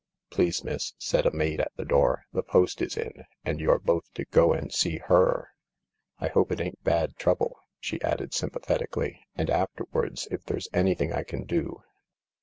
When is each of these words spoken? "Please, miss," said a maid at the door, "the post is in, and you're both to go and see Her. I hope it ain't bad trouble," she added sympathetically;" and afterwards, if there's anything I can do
"Please, 0.31 0.63
miss," 0.63 0.93
said 0.97 1.27
a 1.27 1.31
maid 1.31 1.61
at 1.61 1.73
the 1.75 1.85
door, 1.85 2.25
"the 2.33 2.41
post 2.41 2.81
is 2.81 2.97
in, 2.97 3.23
and 3.45 3.59
you're 3.59 3.77
both 3.77 4.11
to 4.15 4.25
go 4.25 4.51
and 4.51 4.73
see 4.73 4.97
Her. 4.97 5.49
I 6.17 6.27
hope 6.29 6.51
it 6.51 6.59
ain't 6.59 6.83
bad 6.83 7.15
trouble," 7.17 7.59
she 7.79 8.01
added 8.01 8.33
sympathetically;" 8.33 9.19
and 9.37 9.47
afterwards, 9.51 10.27
if 10.31 10.43
there's 10.43 10.67
anything 10.73 11.13
I 11.13 11.21
can 11.21 11.43
do 11.43 11.83